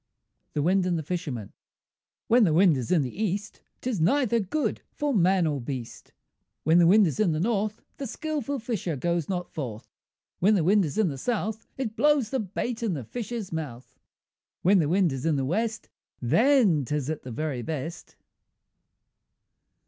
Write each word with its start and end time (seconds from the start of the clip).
THE 0.53 0.63
WIND 0.63 0.87
AND 0.87 0.97
THE 0.97 1.03
FISHERMAN 1.03 1.53
When 2.27 2.43
the 2.43 2.55
wind 2.55 2.75
is 2.75 2.91
in 2.91 3.03
the 3.03 3.23
East, 3.23 3.61
'Tis 3.81 4.01
neither 4.01 4.39
good 4.39 4.81
for 4.91 5.13
man 5.13 5.45
or 5.45 5.61
beast; 5.61 6.11
When 6.63 6.79
the 6.79 6.87
wind 6.87 7.05
is 7.05 7.19
in 7.19 7.33
the 7.33 7.39
North, 7.39 7.83
The 7.97 8.07
skilful 8.07 8.57
fisher 8.57 8.95
goes 8.95 9.29
not 9.29 9.51
forth; 9.51 9.87
When 10.39 10.55
the 10.55 10.63
wind 10.63 10.85
is 10.85 10.97
in 10.97 11.09
the 11.09 11.19
South, 11.19 11.67
It 11.77 11.95
blows 11.95 12.31
the 12.31 12.39
bait 12.39 12.81
in 12.81 12.95
the 12.95 13.03
fish's 13.03 13.51
mouth; 13.53 13.99
When 14.63 14.79
the 14.79 14.89
wind 14.89 15.11
is 15.13 15.23
in 15.23 15.35
the 15.35 15.45
West, 15.45 15.87
Then 16.19 16.83
'tis 16.83 17.07
at 17.11 17.21
the 17.21 17.29
very 17.31 17.61
best. 17.61 18.15